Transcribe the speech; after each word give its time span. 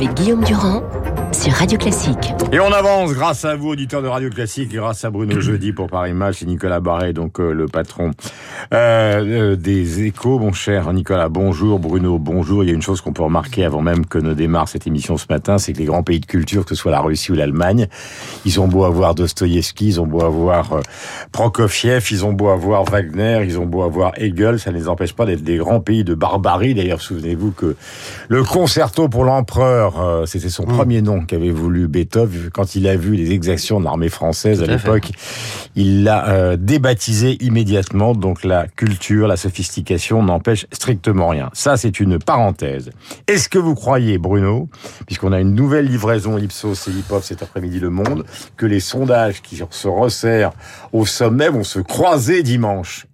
avec 0.00 0.14
Guillaume 0.14 0.42
Durand 0.44 0.82
sur 1.30 1.52
Radio 1.52 1.76
Classique. 1.76 2.32
Et 2.52 2.58
on 2.58 2.72
avance 2.72 3.12
grâce 3.12 3.44
à 3.44 3.54
vous, 3.54 3.68
auditeurs 3.68 4.00
de 4.00 4.08
Radio 4.08 4.30
Classique, 4.30 4.72
et 4.72 4.76
grâce 4.76 5.04
à 5.04 5.10
Bruno 5.10 5.38
Jeudi 5.40 5.72
pour 5.72 5.88
Paris 5.88 6.14
Match 6.14 6.40
et 6.40 6.46
Nicolas 6.46 6.80
Barret, 6.80 7.12
donc 7.12 7.38
euh, 7.38 7.52
le 7.52 7.66
patron 7.66 8.12
euh, 8.72 9.52
euh, 9.52 9.56
des 9.56 10.04
échos. 10.04 10.38
Mon 10.38 10.52
cher 10.52 10.92
Nicolas, 10.92 11.28
bonjour. 11.28 11.78
Bruno, 11.78 12.18
bonjour. 12.18 12.64
Il 12.64 12.68
y 12.68 12.72
a 12.72 12.74
une 12.74 12.82
chose 12.82 13.00
qu'on 13.02 13.12
peut 13.12 13.22
remarquer 13.22 13.64
avant 13.64 13.82
même 13.82 14.06
que 14.06 14.18
ne 14.18 14.32
démarre 14.32 14.68
cette 14.68 14.86
émission 14.86 15.18
ce 15.18 15.26
matin, 15.28 15.58
c'est 15.58 15.74
que 15.74 15.78
les 15.78 15.84
grands 15.84 16.02
pays 16.02 16.20
de 16.20 16.26
culture, 16.26 16.64
que 16.64 16.74
ce 16.74 16.80
soit 16.80 16.92
la 16.92 17.00
Russie 17.00 17.32
ou 17.32 17.34
l'Allemagne, 17.34 17.88
ils 18.46 18.60
ont 18.60 18.68
beau 18.68 18.84
avoir 18.84 19.14
Dostoïevski, 19.14 19.88
ils 19.88 20.00
ont 20.00 20.06
beau 20.06 20.22
avoir 20.22 20.72
euh, 20.72 20.80
Prokofiev, 21.32 22.06
ils 22.10 22.24
ont 22.24 22.32
beau 22.32 22.48
avoir 22.48 22.84
Wagner, 22.84 23.42
ils 23.44 23.58
ont 23.58 23.66
beau 23.66 23.82
avoir 23.82 24.12
Hegel, 24.16 24.58
ça 24.58 24.72
ne 24.72 24.76
les 24.76 24.88
empêche 24.88 25.12
pas 25.12 25.26
d'être 25.26 25.42
des 25.42 25.58
grands 25.58 25.80
pays 25.80 26.04
de 26.04 26.14
barbarie. 26.14 26.74
D'ailleurs, 26.74 27.02
souvenez-vous 27.02 27.50
que 27.52 27.76
le 28.28 28.44
concerto 28.44 29.08
pour 29.08 29.24
l'empereur, 29.24 30.26
c'était 30.26 30.48
son 30.48 30.70
Mmh. 30.70 30.76
premier 30.76 31.02
nom 31.02 31.20
qu'avait 31.24 31.50
voulu 31.50 31.88
Beethoven. 31.88 32.50
Quand 32.52 32.74
il 32.74 32.86
a 32.86 32.96
vu 32.96 33.16
les 33.16 33.32
exactions 33.32 33.80
de 33.80 33.84
l'armée 33.84 34.08
française 34.08 34.62
à 34.62 34.66
l'époque, 34.66 35.10
il 35.76 36.04
l'a 36.04 36.28
euh, 36.28 36.56
débaptisé 36.56 37.36
immédiatement. 37.44 38.14
Donc 38.14 38.44
la 38.50 38.66
culture, 38.66 39.28
la 39.28 39.36
sophistication 39.36 40.22
n'empêche 40.22 40.66
strictement 40.72 41.28
rien. 41.28 41.50
Ça, 41.52 41.76
c'est 41.76 42.00
une 42.00 42.18
parenthèse. 42.18 42.90
Est-ce 43.26 43.48
que 43.48 43.58
vous 43.58 43.74
croyez, 43.74 44.18
Bruno, 44.18 44.68
puisqu'on 45.06 45.32
a 45.32 45.40
une 45.40 45.54
nouvelle 45.54 45.86
livraison 45.86 46.36
Ipsos 46.36 46.88
et 46.88 46.90
Hip-Hop 46.90 47.22
cet 47.22 47.42
après-midi 47.42 47.78
Le 47.78 47.90
Monde, 47.90 48.24
que 48.56 48.66
les 48.66 48.80
sondages 48.80 49.40
qui 49.40 49.62
se 49.70 49.88
resserrent 49.88 50.52
au 50.92 51.06
sommet 51.06 51.48
vont 51.48 51.64
se 51.64 51.78
croiser 51.78 52.42
dimanche? 52.42 53.06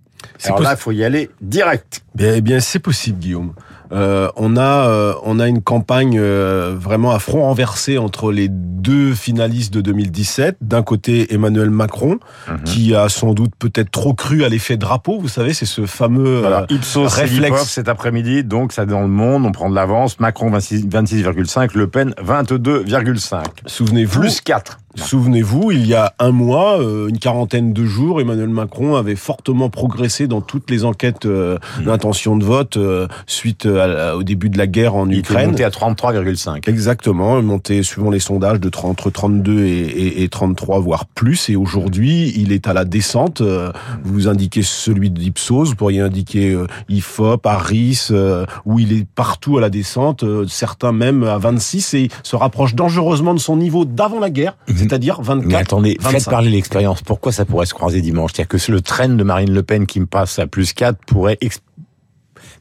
Alors 0.45 0.61
là, 0.61 0.73
il 0.73 0.79
faut 0.79 0.93
y 0.93 1.05
aller 1.05 1.31
direct. 1.41 2.03
Bien, 2.15 2.35
eh 2.35 2.41
bien, 2.41 2.61
c'est 2.61 2.79
possible, 2.79 3.19
Guillaume. 3.19 3.53
Euh, 3.93 4.29
on 4.37 4.57
a, 4.57 4.89
euh, 4.89 5.15
on 5.25 5.39
a 5.39 5.47
une 5.49 5.63
campagne 5.63 6.19
euh, 6.19 6.75
vraiment 6.79 7.13
à 7.13 7.19
front 7.19 7.43
renversé 7.43 7.99
entre 7.99 8.33
les 8.33 8.49
deux 8.51 9.15
finalistes 9.15 9.73
de 9.73 9.81
2017. 9.81 10.57
D'un 10.61 10.83
côté, 10.83 11.33
Emmanuel 11.35 11.71
Macron, 11.71 12.19
Mhm. 12.49 12.63
qui 12.65 12.95
a 12.95 13.09
sans 13.09 13.33
doute 13.35 13.53
peut-être 13.59 13.91
trop 13.91 14.15
cru 14.15 14.45
à 14.45 14.49
l'effet 14.49 14.77
drapeau. 14.77 15.19
Vous 15.21 15.29
savez, 15.29 15.53
c'est 15.55 15.67
ce 15.67 15.87
fameux 15.87 16.41
Voilà, 16.41 16.63
euh, 16.63 16.75
Ipsos 16.75 17.07
et 17.19 17.21
réflexe. 17.23 17.65
Cet 17.69 17.89
après-midi, 17.89 18.45
donc 18.45 18.73
ça 18.73 18.87
dans 18.87 19.01
le 19.03 19.09
monde, 19.09 19.45
on 19.47 19.53
prend 19.53 19.71
de 19.71 19.75
l'avance. 19.75 20.19
Macron 20.21 20.51
26 20.51 20.87
26,5, 20.89 21.75
Le 21.75 21.87
Pen 21.87 22.15
22,5. 22.23 23.45
Souvenez-vous, 23.67 24.21
Plus 24.21 24.41
4. 24.41 24.79
Souvenez-vous, 24.97 25.71
il 25.73 25.87
y 25.87 25.95
a 25.95 26.15
un 26.19 26.31
mois, 26.33 26.81
euh, 26.81 27.09
une 27.09 27.19
quarantaine 27.19 27.73
de 27.73 27.85
jours, 27.85 28.21
Emmanuel 28.21 28.49
Macron 28.49 28.97
avait 28.97 29.15
fortement 29.17 29.69
progressé 29.69 30.27
dans 30.27 30.41
toutes 30.41 30.71
les 30.71 30.85
enquêtes 30.85 31.27
euh, 31.27 31.59
Mhm. 31.79 31.85
d'intention 31.87 32.37
de 32.37 32.45
vote 32.45 32.77
euh, 32.77 33.07
suite 33.27 33.67
à 33.67 34.17
au 34.17 34.23
début 34.23 34.49
de 34.51 34.59
la 34.59 34.67
guerre 34.67 34.95
en 34.95 35.07
Il 35.09 35.19
était 35.19 35.33
Ukraine. 35.33 35.51
monté 35.51 35.65
à 35.65 35.71
33,5. 35.71 36.69
Exactement, 36.69 37.41
monté 37.43 37.83
suivant 37.83 38.11
les 38.11 38.21
sondages 38.21 38.61
de 38.61 38.69
30 38.69 38.91
entre 38.91 39.11
32 39.11 39.65
et, 39.65 39.69
et, 39.81 40.23
et 40.23 40.29
33 40.29 40.81
voire 40.81 41.07
plus. 41.07 41.49
Et 41.51 41.57
aujourd'hui, 41.57 42.33
il 42.37 42.53
est 42.53 42.67
à 42.69 42.73
la 42.73 42.85
descente. 42.85 43.43
Vous 44.05 44.29
indiquez 44.29 44.63
celui 44.63 45.11
d'Ipsos, 45.11 45.69
vous 45.71 45.75
pourriez 45.77 46.01
indiquer 46.01 46.57
Ifop, 46.89 47.41
Harris, 47.45 48.09
où 48.65 48.79
il 48.79 48.93
est 48.93 49.07
partout 49.15 49.59
à 49.59 49.61
la 49.61 49.71
descente. 49.71 50.25
certains 50.49 50.93
même 50.93 51.25
à 51.25 51.39
26 51.39 51.95
et 51.95 52.09
se 52.23 52.37
rapproche 52.37 52.75
dangereusement 52.75 53.35
de 53.35 53.39
son 53.41 53.57
niveau 53.57 53.85
d'avant 53.85 54.21
la 54.21 54.31
guerre, 54.31 54.57
c'est-à-dire 54.89 55.21
24. 55.21 55.47
Mais 55.49 55.55
attendez, 55.57 55.97
faites 56.01 56.13
25. 56.13 56.31
parler 56.31 56.51
l'expérience. 56.51 57.03
Pourquoi 57.03 57.33
ça 57.33 57.45
pourrait 57.45 57.67
se 57.67 57.75
croiser 57.75 58.01
dimanche? 58.01 58.33
C'est-à-dire 58.35 58.49
que 58.49 58.73
le 58.73 58.81
train 58.81 59.09
de 59.09 59.25
Marine 59.25 59.53
Le 59.53 59.63
Pen 59.63 59.87
qui 59.87 60.01
me 60.01 60.07
passe 60.07 60.39
à 60.39 60.47
plus 60.47 60.73
4 60.73 60.99
pourrait... 61.07 61.39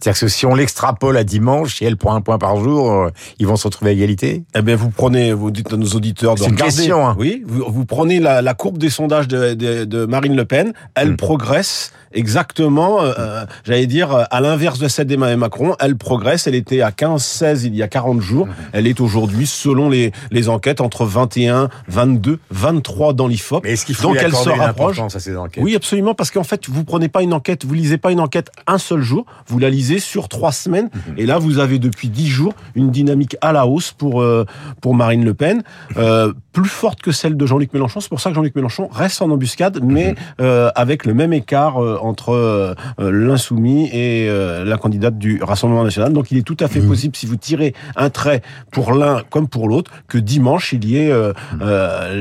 C'est-à-dire 0.05 0.21
que 0.21 0.27
si 0.27 0.45
on 0.45 0.53
l'extrapole 0.53 1.17
à 1.17 1.23
dimanche, 1.23 1.77
si 1.77 1.83
elle 1.85 1.97
prend 1.97 2.13
un 2.13 2.21
point 2.21 2.37
par 2.37 2.57
jour, 2.57 2.91
euh, 2.91 3.09
ils 3.39 3.47
vont 3.47 3.55
se 3.55 3.63
retrouver 3.63 3.89
à 3.89 3.93
égalité? 3.95 4.43
Eh 4.55 4.61
bien, 4.61 4.75
vous 4.75 4.91
prenez, 4.91 5.33
vous 5.33 5.49
dites 5.49 5.73
à 5.73 5.77
nos 5.77 5.87
auditeurs 5.87 6.35
de 6.35 6.41
C'est 6.41 6.45
une 6.45 6.51
regarder. 6.51 6.75
question, 6.75 7.07
hein. 7.07 7.15
Oui, 7.17 7.43
vous, 7.47 7.63
vous 7.67 7.85
prenez 7.85 8.19
la, 8.19 8.43
la 8.43 8.53
courbe 8.53 8.77
des 8.77 8.91
sondages 8.91 9.27
de, 9.27 9.55
de, 9.55 9.83
de 9.83 10.05
Marine 10.05 10.35
Le 10.35 10.45
Pen. 10.45 10.73
Elle 10.93 11.13
Mm. 11.13 11.17
progresse 11.17 11.91
exactement, 12.13 13.01
euh, 13.01 13.13
euh, 13.17 13.45
j'allais 13.65 13.87
dire, 13.87 14.25
à 14.29 14.41
l'inverse 14.41 14.77
de 14.79 14.87
celle 14.87 15.07
d'Emmanuel 15.07 15.37
Macron. 15.37 15.75
Elle 15.79 15.97
progresse. 15.97 16.45
Elle 16.47 16.55
était 16.55 16.81
à 16.81 16.91
15-16 16.91 17.63
il 17.65 17.75
y 17.75 17.81
a 17.81 17.87
40 17.87 18.21
jours. 18.21 18.45
Mm-hmm. 18.47 18.51
Elle 18.73 18.87
est 18.87 18.99
aujourd'hui, 19.01 19.47
selon 19.47 19.89
les, 19.89 20.11
les 20.31 20.49
enquêtes, 20.49 20.81
entre 20.81 21.05
21, 21.05 21.69
22, 21.87 22.39
23 22.51 23.13
dans 23.13 23.27
l'IFOP. 23.27 23.61
Mais 23.63 23.71
est-ce 23.73 23.85
qu'il 23.87 23.95
faut 23.95 24.03
Donc 24.03 24.17
lui 24.17 24.21
elle 24.23 24.35
se 24.35 24.49
rapproche. 24.49 24.99
à 24.99 25.09
ces 25.19 25.35
enquêtes? 25.35 25.63
Oui, 25.63 25.75
absolument, 25.75 26.13
parce 26.13 26.29
qu'en 26.31 26.43
fait, 26.43 26.69
vous 26.69 26.83
prenez 26.83 27.09
pas 27.09 27.23
une 27.23 27.33
enquête, 27.33 27.65
vous 27.65 27.73
lisez 27.73 27.97
pas 27.97 28.11
une 28.11 28.19
enquête 28.19 28.49
un 28.67 28.77
seul 28.77 29.01
jour, 29.01 29.25
vous 29.47 29.57
la 29.59 29.69
lisez 29.69 29.94
sur 29.99 30.29
trois 30.29 30.51
semaines, 30.51 30.89
et 31.17 31.25
là, 31.25 31.37
vous 31.37 31.59
avez 31.59 31.79
depuis 31.79 32.09
dix 32.09 32.27
jours 32.27 32.53
une 32.75 32.91
dynamique 32.91 33.37
à 33.41 33.51
la 33.51 33.67
hausse 33.67 33.91
pour 33.91 34.21
euh, 34.21 34.45
pour 34.81 34.95
Marine 34.95 35.23
Le 35.23 35.33
Pen, 35.33 35.63
euh, 35.97 36.33
plus 36.51 36.69
forte 36.69 37.01
que 37.01 37.11
celle 37.11 37.37
de 37.37 37.45
Jean-Luc 37.45 37.73
Mélenchon. 37.73 37.99
C'est 37.99 38.09
pour 38.09 38.19
ça 38.19 38.29
que 38.29 38.35
Jean-Luc 38.35 38.55
Mélenchon 38.55 38.87
reste 38.91 39.21
en 39.21 39.29
embuscade, 39.29 39.79
mais 39.83 40.15
euh, 40.39 40.69
avec 40.75 41.05
le 41.05 41.13
même 41.13 41.33
écart 41.33 41.77
entre 41.77 42.75
l'insoumis 42.97 43.89
et 43.91 44.29
la 44.29 44.77
candidate 44.77 45.17
du 45.17 45.41
Rassemblement 45.41 45.83
national. 45.83 46.13
Donc, 46.13 46.31
il 46.31 46.37
est 46.37 46.43
tout 46.43 46.57
à 46.59 46.67
fait 46.67 46.79
possible, 46.79 47.15
si 47.15 47.25
vous 47.25 47.35
tirez 47.35 47.73
un 47.95 48.09
trait 48.09 48.41
pour 48.71 48.93
l'un 48.93 49.21
comme 49.29 49.47
pour 49.47 49.67
l'autre, 49.67 49.91
que 50.07 50.17
dimanche 50.17 50.73
il 50.73 50.85
y 50.85 50.97
ait, 50.97 51.11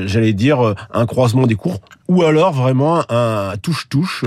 j'allais 0.06 0.32
dire, 0.32 0.74
un 0.92 1.06
croisement 1.06 1.46
des 1.46 1.54
cours 1.54 1.80
ou 2.08 2.22
alors 2.22 2.52
vraiment 2.52 3.02
un 3.08 3.56
touche-touche 3.62 4.24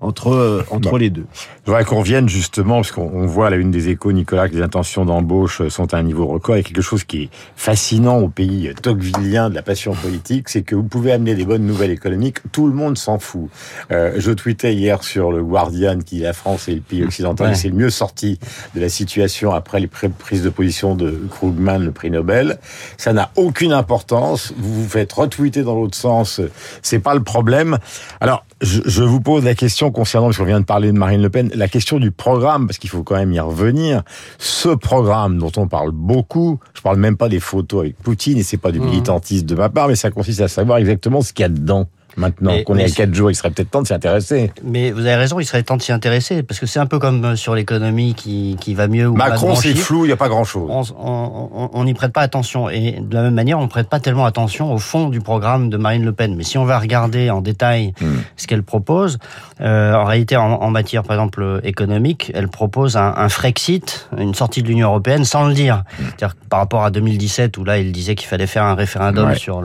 entre 0.00 0.30
euh, 0.32 0.62
entre 0.70 0.90
Bon. 0.90 0.96
les 0.96 1.10
deux. 1.10 1.26
Je 1.64 1.66
voudrais 1.70 1.84
qu'on 1.84 1.98
revienne 2.00 2.28
justement, 2.28 2.76
parce 2.76 2.92
qu'on 2.92 3.10
on 3.12 3.26
voit 3.26 3.48
à 3.48 3.50
la 3.50 3.56
une 3.56 3.70
des 3.70 3.88
échos, 3.88 4.12
Nicolas, 4.12 4.48
que 4.48 4.54
les 4.54 4.62
intentions 4.62 5.04
d'embauche 5.04 5.66
sont 5.68 5.92
à 5.94 5.98
un 5.98 6.02
niveau 6.02 6.26
record. 6.26 6.56
Et 6.56 6.62
quelque 6.62 6.82
chose 6.82 7.04
qui 7.04 7.24
est 7.24 7.28
fascinant 7.56 8.18
au 8.18 8.28
pays 8.28 8.72
tocquevillien 8.82 9.50
de 9.50 9.54
la 9.54 9.62
passion 9.62 9.94
politique, 9.94 10.48
c'est 10.48 10.62
que 10.62 10.74
vous 10.74 10.82
pouvez 10.84 11.12
amener 11.12 11.34
des 11.34 11.44
bonnes 11.44 11.66
nouvelles 11.66 11.90
économiques, 11.90 12.38
tout 12.52 12.66
le 12.66 12.72
monde 12.74 12.96
s'en 12.96 13.18
fout. 13.18 13.48
Euh, 13.90 14.14
je 14.18 14.30
tweetais 14.32 14.74
hier 14.74 15.02
sur 15.02 15.32
le 15.32 15.42
Guardian 15.42 15.98
qui 15.98 16.18
la 16.20 16.32
France 16.32 16.68
est 16.68 16.74
le 16.74 16.80
pays 16.80 17.02
occidental, 17.04 17.48
Ouais. 17.48 17.52
qui 17.54 17.60
c'est 17.60 17.68
le 17.68 17.74
mieux 17.74 17.90
sorti 17.90 18.38
de 18.74 18.80
la 18.80 18.88
situation 18.88 19.52
après 19.52 19.80
les 19.80 19.86
pr- 19.88 20.10
prises 20.10 20.42
de 20.42 20.50
position 20.50 20.94
de 20.94 21.10
Krugman, 21.30 21.78
le 21.84 21.92
prix 21.92 22.10
Nobel. 22.10 22.58
Ça 22.96 23.12
n'a 23.12 23.30
aucune 23.36 23.72
importance. 23.72 24.52
Vous 24.56 24.82
vous 24.82 24.88
faites 24.88 25.12
retweeter 25.12 25.62
dans 25.62 25.74
l'autre 25.74 25.96
sens. 25.96 26.40
C'est 26.82 26.98
pas 27.00 27.14
le 27.14 27.22
problème. 27.22 27.78
Alors, 28.20 28.44
je, 28.60 29.02
vous 29.02 29.20
pose 29.20 29.44
la 29.44 29.54
question 29.54 29.90
concernant, 29.90 30.26
parce 30.26 30.38
qu'on 30.38 30.44
vient 30.44 30.60
de 30.60 30.64
parler 30.64 30.92
de 30.92 30.98
Marine 30.98 31.22
Le 31.22 31.30
Pen, 31.30 31.50
la 31.54 31.68
question 31.68 31.98
du 31.98 32.10
programme, 32.10 32.66
parce 32.66 32.78
qu'il 32.78 32.90
faut 32.90 33.02
quand 33.02 33.16
même 33.16 33.32
y 33.32 33.40
revenir. 33.40 34.02
Ce 34.38 34.68
programme 34.68 35.38
dont 35.38 35.52
on 35.56 35.68
parle 35.68 35.92
beaucoup, 35.92 36.58
je 36.74 36.80
parle 36.80 36.98
même 36.98 37.16
pas 37.16 37.28
des 37.28 37.40
photos 37.40 37.80
avec 37.80 37.96
Poutine, 37.98 38.38
et 38.38 38.42
c'est 38.42 38.56
pas 38.56 38.72
du 38.72 38.80
militantisme 38.80 39.46
de 39.46 39.54
ma 39.54 39.68
part, 39.68 39.88
mais 39.88 39.96
ça 39.96 40.10
consiste 40.10 40.40
à 40.40 40.48
savoir 40.48 40.78
exactement 40.78 41.22
ce 41.22 41.32
qu'il 41.32 41.42
y 41.42 41.46
a 41.46 41.48
dedans. 41.48 41.88
Maintenant 42.16 42.52
qu'on 42.64 42.76
est 42.76 42.84
à 42.84 42.88
c'est- 42.88 42.94
quatre 42.96 43.14
jours, 43.14 43.30
il 43.30 43.34
serait 43.34 43.50
peut-être 43.50 43.70
temps 43.70 43.82
de 43.82 43.86
s'y 43.86 43.94
intéresser. 43.94 44.52
Mais 44.64 44.90
vous 44.90 45.00
avez 45.00 45.14
raison, 45.14 45.38
il 45.40 45.44
serait 45.44 45.62
temps 45.62 45.76
de 45.76 45.82
s'y 45.82 45.92
intéresser, 45.92 46.42
parce 46.42 46.58
que 46.58 46.66
c'est 46.66 46.80
un 46.80 46.86
peu 46.86 46.98
comme 46.98 47.24
euh, 47.24 47.36
sur 47.36 47.54
l'économie 47.54 48.14
qui, 48.14 48.56
qui 48.60 48.74
va 48.74 48.88
mieux 48.88 49.06
ou 49.08 49.14
Macron, 49.14 49.54
c'est 49.54 49.74
flou, 49.74 50.04
il 50.04 50.08
n'y 50.08 50.12
a 50.12 50.16
pas 50.16 50.28
grand-chose. 50.28 50.94
On 50.98 51.84
n'y 51.84 51.94
prête 51.94 52.12
pas 52.12 52.22
attention. 52.22 52.68
Et 52.70 52.98
de 53.00 53.14
la 53.14 53.22
même 53.22 53.34
manière, 53.34 53.58
on 53.58 53.62
ne 53.62 53.68
prête 53.68 53.88
pas 53.88 54.00
tellement 54.00 54.24
attention 54.26 54.72
au 54.72 54.78
fond 54.78 55.08
du 55.08 55.20
programme 55.20 55.70
de 55.70 55.76
Marine 55.76 56.04
Le 56.04 56.12
Pen. 56.12 56.34
Mais 56.36 56.44
si 56.44 56.58
on 56.58 56.64
va 56.64 56.78
regarder 56.78 57.30
en 57.30 57.40
détail 57.40 57.92
Hmm. 58.00 58.18
ce 58.36 58.46
qu'elle 58.46 58.62
propose, 58.62 59.18
euh, 59.60 59.94
en 59.94 60.04
réalité, 60.04 60.36
en, 60.36 60.44
en 60.52 60.70
matière, 60.70 61.02
par 61.02 61.16
exemple, 61.16 61.60
économique, 61.64 62.30
elle 62.34 62.48
propose 62.48 62.96
un, 62.96 63.14
un 63.16 63.28
Frexit, 63.28 64.08
une 64.16 64.34
sortie 64.34 64.62
de 64.62 64.68
l'Union 64.68 64.88
européenne, 64.88 65.24
sans 65.24 65.46
le 65.46 65.54
dire. 65.54 65.82
Hmm. 65.98 66.04
C'est-à-dire 66.16 66.36
par 66.48 66.60
rapport 66.60 66.84
à 66.84 66.90
2017, 66.90 67.56
où 67.58 67.64
là, 67.64 67.78
il 67.78 67.92
disait 67.92 68.14
qu'il 68.14 68.28
fallait 68.28 68.46
faire 68.46 68.64
un 68.64 68.74
référendum 68.74 69.28
Ouais. 69.28 69.36
sur 69.36 69.62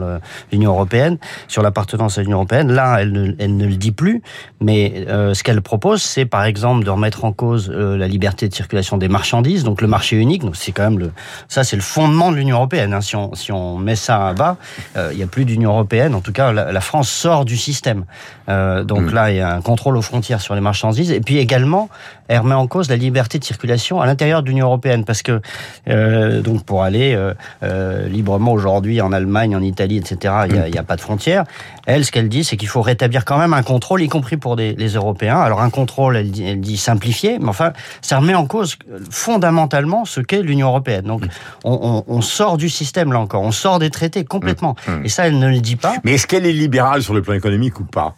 l'Union 0.52 0.72
européenne, 0.72 1.18
sur 1.48 1.62
l'appartenance 1.62 2.18
à 2.18 2.22
l'Union 2.22 2.33
européenne, 2.34 2.72
là, 2.72 2.98
elle 3.00 3.12
ne, 3.12 3.32
elle 3.38 3.56
ne 3.56 3.66
le 3.66 3.76
dit 3.76 3.92
plus. 3.92 4.22
Mais 4.60 5.06
euh, 5.08 5.34
ce 5.34 5.42
qu'elle 5.42 5.60
propose, 5.62 6.02
c'est 6.02 6.26
par 6.26 6.44
exemple 6.44 6.84
de 6.84 6.90
remettre 6.90 7.24
en 7.24 7.32
cause 7.32 7.70
euh, 7.70 7.96
la 7.96 8.08
liberté 8.08 8.48
de 8.48 8.54
circulation 8.54 8.96
des 8.98 9.08
marchandises, 9.08 9.64
donc 9.64 9.80
le 9.80 9.88
marché 9.88 10.16
unique. 10.16 10.42
Donc 10.42 10.56
c'est 10.56 10.72
quand 10.72 10.84
même 10.84 10.98
le, 10.98 11.12
ça 11.48 11.64
c'est 11.64 11.76
le 11.76 11.82
fondement 11.82 12.30
de 12.30 12.36
l'Union 12.36 12.56
européenne. 12.56 12.92
hein. 12.92 13.00
Si 13.00 13.16
on 13.16 13.34
si 13.34 13.52
on 13.52 13.78
met 13.78 13.96
ça 13.96 14.28
à 14.28 14.32
bas, 14.32 14.56
euh, 14.96 15.10
il 15.12 15.18
y 15.18 15.22
a 15.22 15.26
plus 15.26 15.44
d'Union 15.44 15.70
européenne. 15.70 16.14
En 16.14 16.20
tout 16.20 16.32
cas, 16.32 16.52
la, 16.52 16.72
la 16.72 16.80
France 16.80 17.08
sort 17.10 17.44
du 17.44 17.56
système. 17.56 18.04
Euh, 18.48 18.84
donc 18.84 19.12
là, 19.12 19.30
il 19.30 19.36
y 19.36 19.40
a 19.40 19.54
un 19.54 19.62
contrôle 19.62 19.96
aux 19.96 20.02
frontières 20.02 20.40
sur 20.40 20.54
les 20.54 20.60
marchandises, 20.60 21.10
et 21.10 21.20
puis 21.20 21.38
également, 21.38 21.88
elle 22.28 22.38
remet 22.40 22.54
en 22.54 22.66
cause 22.66 22.88
la 22.90 22.96
liberté 22.96 23.38
de 23.38 23.44
circulation 23.44 24.00
à 24.00 24.06
l'intérieur 24.06 24.42
de 24.42 24.48
l'Union 24.48 24.66
européenne, 24.66 25.04
parce 25.04 25.22
que 25.22 25.40
euh, 25.88 26.40
donc 26.42 26.64
pour 26.64 26.82
aller 26.82 27.14
euh, 27.14 27.34
euh, 27.62 28.08
librement 28.08 28.52
aujourd'hui 28.52 29.00
en 29.00 29.12
Allemagne, 29.12 29.56
en 29.56 29.62
Italie, 29.62 29.96
etc., 29.98 30.34
il 30.48 30.52
n'y 30.54 30.58
a, 30.58 30.68
y 30.68 30.78
a 30.78 30.82
pas 30.82 30.96
de 30.96 31.00
frontières. 31.00 31.44
Elle, 31.86 32.04
ce 32.04 32.12
qu'elle 32.12 32.23
dit, 32.28 32.44
c'est 32.44 32.56
qu'il 32.56 32.68
faut 32.68 32.82
rétablir 32.82 33.24
quand 33.24 33.38
même 33.38 33.52
un 33.54 33.62
contrôle, 33.62 34.02
y 34.02 34.08
compris 34.08 34.36
pour 34.36 34.56
des, 34.56 34.74
les 34.74 34.88
Européens. 34.94 35.38
Alors 35.40 35.60
un 35.62 35.70
contrôle, 35.70 36.16
elle 36.16 36.30
dit, 36.30 36.44
elle 36.44 36.60
dit 36.60 36.76
simplifié, 36.76 37.38
mais 37.38 37.48
enfin, 37.48 37.72
ça 38.02 38.18
remet 38.18 38.34
en 38.34 38.46
cause 38.46 38.76
fondamentalement 39.10 40.04
ce 40.04 40.20
qu'est 40.20 40.42
l'Union 40.42 40.68
européenne. 40.68 41.04
Donc 41.06 41.24
on, 41.64 42.04
on, 42.08 42.14
on 42.16 42.20
sort 42.20 42.56
du 42.56 42.68
système 42.68 43.12
là 43.12 43.20
encore, 43.20 43.42
on 43.42 43.52
sort 43.52 43.78
des 43.78 43.90
traités 43.90 44.24
complètement. 44.24 44.76
Et 45.04 45.08
ça, 45.08 45.26
elle 45.26 45.38
ne 45.38 45.48
le 45.48 45.60
dit 45.60 45.76
pas. 45.76 45.94
Mais 46.04 46.12
est-ce 46.14 46.26
qu'elle 46.26 46.46
est 46.46 46.52
libérale 46.52 47.02
sur 47.02 47.14
le 47.14 47.22
plan 47.22 47.34
économique 47.34 47.80
ou 47.80 47.84
pas? 47.84 48.14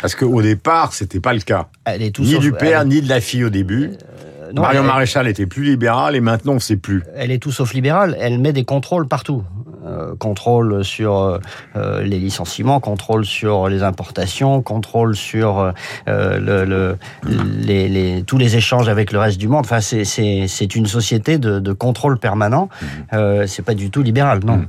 Parce 0.00 0.14
qu'au 0.14 0.42
départ, 0.42 0.92
c'était 0.92 1.18
pas 1.20 1.32
le 1.34 1.40
cas. 1.40 1.66
Elle 1.84 2.02
est 2.02 2.10
tout 2.12 2.22
Ni 2.22 2.38
du 2.38 2.52
père, 2.52 2.82
elle- 2.82 2.88
ni 2.88 3.02
de 3.02 3.08
la 3.08 3.20
fille 3.20 3.42
au 3.44 3.50
début. 3.50 3.90
non, 4.54 4.62
Marion 4.62 4.82
elle- 4.82 4.86
Maréchal 4.86 5.26
était 5.26 5.46
plus 5.46 5.64
libérale 5.64 6.14
et 6.14 6.20
maintenant 6.20 6.52
on 6.52 6.56
ne 6.56 6.60
sait 6.60 6.76
plus. 6.76 7.02
elle 7.16 7.32
est 7.32 7.38
tout 7.42 7.50
sauf 7.52 7.74
libérale. 7.74 8.16
Elle 8.20 8.38
met 8.38 8.52
des 8.52 8.64
contrôles 8.64 9.08
partout. 9.08 9.42
Euh, 9.88 10.14
contrôle 10.18 10.84
sur 10.84 11.16
euh, 11.16 11.38
euh, 11.76 12.02
les 12.02 12.18
licenciements, 12.18 12.78
contrôle 12.78 13.24
sur 13.24 13.68
les 13.68 13.82
importations, 13.82 14.60
contrôle 14.60 15.16
sur 15.16 15.72
euh, 16.08 16.38
le, 16.38 16.64
le- 16.64 16.96
les, 17.64 17.88
les- 17.88 18.22
tous 18.22 18.36
les 18.36 18.56
échanges 18.56 18.88
avec 18.88 19.12
le 19.12 19.18
reste 19.18 19.38
du 19.38 19.48
monde. 19.48 19.60
Enfin, 19.64 19.80
c'est- 19.80 20.04
c'est 20.04 20.46
c'est 20.46 20.74
une 20.76 20.86
société 20.86 21.38
de, 21.38 21.58
de 21.58 21.72
contrôle 21.72 22.18
permanent. 22.18 22.68
Euh, 23.14 23.46
c'est 23.46 23.62
pas 23.64 23.74
du 23.74 23.90
tout 23.90 24.02
libéral, 24.02 24.40
non. 24.44 24.66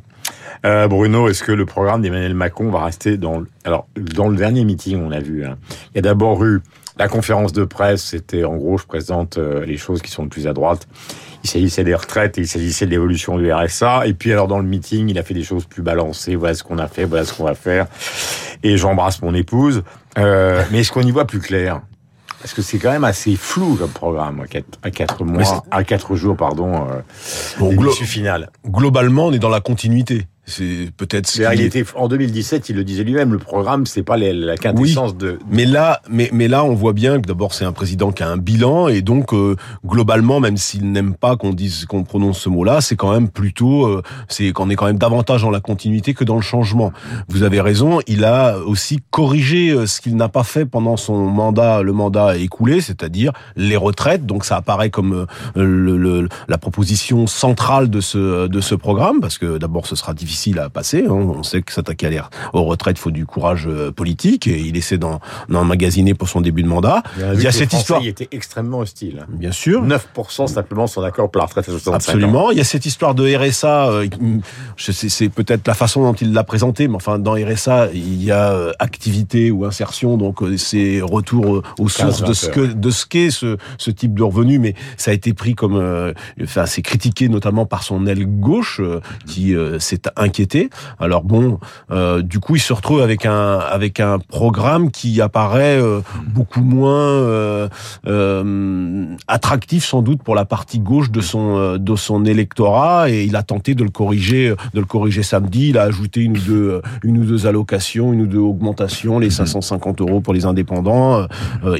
Euh, 0.66 0.88
Bruno, 0.88 1.30
est-ce 1.30 1.44
que 1.44 1.52
le 1.54 1.66
programme 1.66 2.02
d'Emmanuel 2.02 2.34
Macron 2.34 2.70
va 2.70 2.84
rester 2.84 3.18
dans 3.18 3.40
le... 3.40 3.48
Alors, 3.66 3.88
dans 4.16 4.28
le 4.30 4.36
dernier 4.36 4.66
meeting, 4.66 5.02
on 5.02 5.12
a 5.12 5.20
vu, 5.20 5.46
hein, 5.46 5.58
il 5.94 5.96
y 5.96 6.00
a 6.00 6.02
d'abord 6.02 6.44
eu 6.44 6.62
la 7.00 7.08
conférence 7.08 7.54
de 7.54 7.64
presse, 7.64 8.04
c'était 8.04 8.44
en 8.44 8.56
gros, 8.58 8.78
je 8.78 8.86
présente 8.86 9.38
euh, 9.38 9.66
les 9.66 9.78
choses 9.78 10.02
qui 10.02 10.12
sont 10.12 10.24
le 10.24 10.30
plus 10.30 10.46
à 10.48 10.54
droite. 10.54 10.88
Il 11.44 11.50
s'agissait 11.50 11.86
des 11.86 11.96
retraites 11.96 12.38
et 12.38 12.42
il 12.42 12.48
s'agissait 12.48 12.86
de 12.86 12.92
l'évolution 12.92 13.38
du 13.38 13.52
RSA. 13.52 14.06
Et 14.06 14.14
puis 14.14 14.32
alors 14.34 14.48
dans 14.50 14.60
le 14.60 14.66
meeting, 14.66 15.10
il 15.10 15.18
a 15.18 15.24
fait 15.24 15.34
des 15.34 15.44
choses 15.44 15.66
plus 15.66 15.82
balancées. 15.82 16.36
Voilà 16.36 16.54
ce 16.54 16.64
qu'on 16.64 16.78
a 16.78 16.88
fait, 16.90 17.06
voilà 17.06 17.24
ce 17.26 17.34
qu'on 17.34 17.46
va 17.46 17.56
faire. 17.56 17.88
Et 18.62 18.76
j'embrasse 18.78 19.22
mon 19.22 19.34
épouse. 19.34 19.84
Euh, 20.18 20.62
mais 20.72 20.80
est-ce 20.82 20.92
qu'on 20.92 21.02
y 21.02 21.12
voit 21.12 21.26
plus 21.26 21.40
clair? 21.40 21.82
Parce 22.42 22.54
que 22.54 22.62
c'est 22.62 22.78
quand 22.78 22.92
même 22.92 23.04
assez 23.04 23.36
flou 23.36 23.76
comme 23.76 23.90
programme, 23.90 24.42
à 24.42 24.48
quatre, 24.48 24.80
à 24.84 24.92
quatre 24.92 25.24
mois, 25.26 25.66
à 25.72 25.84
quatre 25.84 26.16
jours, 26.16 26.38
pardon, 26.38 26.74
euh, 26.90 27.00
Bon, 27.60 27.74
glo- 27.74 27.92
finale. 27.92 28.50
globalement, 28.66 29.28
on 29.28 29.32
est 29.34 29.40
dans 29.40 29.50
la 29.50 29.60
continuité. 29.60 30.26
C'est 30.50 30.90
peut-être 30.98 31.28
il 31.54 31.62
était 31.62 31.86
en 31.96 32.08
2017, 32.08 32.70
il 32.70 32.76
le 32.76 32.84
disait 32.84 33.04
lui-même, 33.04 33.32
le 33.32 33.38
programme, 33.40 33.86
c'est 33.86 34.04
pas 34.04 34.18
la 34.18 34.56
quintessence 34.58 35.16
de. 35.16 35.40
Mais 35.50 35.66
là, 35.66 36.02
mais, 36.10 36.30
mais 36.34 36.48
là, 36.48 36.64
on 36.66 36.74
voit 36.74 36.94
bien 36.94 37.22
que 37.22 37.28
d'abord 37.28 37.54
c'est 37.54 37.66
un 37.66 37.72
président 37.72 38.12
qui 38.12 38.24
a 38.24 38.28
un 38.30 38.38
bilan 38.38 38.88
et 38.88 39.02
donc 39.02 39.34
euh, 39.34 39.56
globalement, 39.86 40.40
même 40.40 40.58
s'il 40.58 40.92
n'aime 40.92 41.14
pas 41.14 41.36
qu'on 41.38 41.54
dise 41.54 41.86
qu'on 41.86 42.04
prononce 42.04 42.40
ce 42.40 42.50
mot-là, 42.50 42.82
c'est 42.82 42.96
quand 42.96 43.12
même 43.14 43.30
plutôt, 43.30 43.86
euh, 43.86 44.02
c'est 44.28 44.52
qu'on 44.52 44.70
est 44.70 44.76
quand 44.76 44.86
même 44.88 44.98
davantage 44.98 45.42
dans 45.44 45.52
la 45.52 45.60
continuité 45.62 46.14
que 46.14 46.24
dans 46.24 46.36
le 46.36 46.42
changement. 46.42 46.92
Vous 47.30 47.44
avez 47.44 47.62
raison, 47.62 48.00
il 48.08 48.24
a 48.26 48.58
aussi 48.58 49.00
corrigé 49.12 49.70
euh, 49.70 49.86
ce 49.86 50.02
qu'il 50.02 50.16
n'a 50.16 50.30
pas 50.30 50.44
fait 50.44 50.66
pendant 50.66 50.98
son 50.98 51.26
mandat, 51.28 51.82
le 51.84 51.94
mandat 51.94 52.38
écoulé, 52.38 52.82
c'est-à-dire 52.82 53.32
les 53.56 53.78
retraites. 53.78 54.26
Donc 54.26 54.46
ça 54.46 54.58
apparaît 54.58 54.90
comme 54.90 55.14
euh, 55.14 55.26
le, 55.56 55.98
le- 55.98 56.30
la 56.48 56.58
proposition 56.58 57.28
centrale 57.28 57.90
de 57.90 58.02
ce 58.02 58.48
de 58.48 58.62
ce 58.62 58.76
programme 58.76 59.20
parce 59.22 59.38
que 59.38 59.58
d'abord 59.58 59.86
ce 59.86 59.96
sera 59.96 60.14
difficile 60.14 60.39
à 60.60 60.70
passer. 60.70 61.06
hein. 61.06 61.12
On 61.12 61.44
sait 61.44 61.62
que 61.62 61.72
s'attaquer 61.72 62.08
à 62.08 62.10
l'air 62.10 62.30
aux 62.54 62.64
retraites, 62.64 62.98
il 62.98 63.02
faut 63.02 63.12
du 63.12 63.26
courage 63.26 63.68
euh, 63.68 63.92
politique 63.92 64.48
et 64.48 64.58
il 64.60 64.76
essaie 64.78 64.98
d'en 64.98 65.20
d'emmagasiner 65.50 66.14
pour 66.14 66.30
son 66.30 66.42
début 66.42 66.64
de 66.64 66.68
mandat. 66.68 67.04
Il 67.34 67.42
y 67.42 67.48
a 67.48 67.52
cette 67.52 67.74
histoire, 67.74 68.02
Il 68.02 68.08
était 68.08 68.28
extrêmement 68.32 68.80
hostile. 68.80 69.26
bien 69.30 69.52
sûr. 69.52 69.84
9% 69.86 70.48
simplement 70.48 70.88
son 70.88 71.04
accord 71.04 71.30
pour 71.30 71.40
la 71.40 71.46
retraite 71.46 71.68
à 71.68 71.72
65 71.72 71.92
ans. 71.92 71.96
Absolument. 71.96 72.52
Il 72.52 72.58
y 72.58 72.62
a 72.62 72.64
cette 72.64 72.86
histoire 72.86 73.16
de 73.16 73.24
RSA. 73.36 73.90
euh, 73.90 74.08
c'est 74.78 75.30
peut-être 75.30 75.68
la 75.68 75.74
façon 75.74 76.04
dont 76.04 76.14
il 76.14 76.34
l'a 76.34 76.44
présenté, 76.44 76.88
mais 76.88 76.96
enfin, 76.96 77.20
dans 77.20 77.34
RSA, 77.34 77.90
il 77.94 78.24
y 78.24 78.32
a 78.32 78.52
euh, 78.54 78.72
activité 78.80 79.52
ou 79.52 79.66
insertion, 79.66 80.18
donc 80.18 80.42
euh, 80.42 80.58
c'est 80.58 81.02
retour 81.02 81.62
aux 81.80 81.90
sources 81.90 82.22
de 82.24 82.34
15-20 82.34 82.34
ce 82.34 82.50
que 82.50 82.60
de 82.62 82.90
ce 82.92 83.06
qu'est 83.06 83.32
ce, 83.32 83.58
ce 83.78 83.92
type 83.92 84.14
de 84.14 84.24
revenu. 84.24 84.60
Mais 84.60 84.76
ça 84.98 85.12
a 85.12 85.14
été 85.14 85.34
pris 85.34 85.56
comme, 85.56 85.76
euh, 85.76 86.14
enfin, 86.44 86.66
c'est 86.66 86.82
critiqué 86.82 87.30
notamment 87.30 87.66
par 87.66 87.84
son 87.84 88.06
aile 88.08 88.26
gauche 88.26 88.80
euh, 88.80 89.00
qui 89.28 89.54
s'est 89.80 90.02
inquiété. 90.16 90.29
Alors 91.00 91.24
bon, 91.24 91.60
euh, 91.92 92.22
du 92.22 92.40
coup, 92.40 92.56
il 92.56 92.60
se 92.60 92.74
retrouve 92.74 93.02
avec 93.02 93.26
un 93.26 93.60
avec 93.60 94.00
un 94.00 94.20
programme 94.20 94.92
qui 94.92 95.22
apparaît 95.22 95.80
euh, 95.80 96.02
beaucoup 96.28 96.62
moins 96.62 97.00
euh, 97.00 97.68
attractif 99.28 99.86
sans 99.86 100.02
doute 100.02 100.22
pour 100.24 100.36
la 100.36 100.46
partie 100.46 100.80
gauche 100.80 101.12
de 101.12 101.22
son 101.22 101.78
de 101.78 101.96
son 101.96 102.26
électorat 102.26 103.10
et 103.10 103.24
il 103.24 103.36
a 103.36 103.44
tenté 103.44 103.76
de 103.76 103.84
le 103.84 103.90
corriger 103.90 104.50
de 104.74 104.80
le 104.80 104.86
corriger 104.86 105.24
samedi. 105.24 105.70
Il 105.70 105.78
a 105.78 105.84
ajouté 105.84 106.22
une 106.22 106.38
ou 106.38 106.42
deux 106.42 106.82
une 107.04 107.18
ou 107.18 107.26
deux 107.26 107.48
allocations, 107.48 108.14
une 108.14 108.22
ou 108.22 108.28
deux 108.28 108.40
augmentations, 108.40 109.20
les 109.20 109.30
550 109.30 110.02
euros 110.02 110.22
pour 110.22 110.34
les 110.34 110.46
indépendants. 110.46 111.26